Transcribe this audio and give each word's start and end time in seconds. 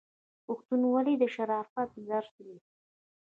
پښتونولي 0.45 1.13
د 1.21 1.23
شرافت 1.35 1.89
درس 2.09 2.31
دی. 2.45 2.57